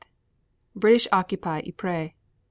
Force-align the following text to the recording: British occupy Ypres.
British 0.73 1.07
occupy 1.11 1.61
Ypres. 1.63 2.13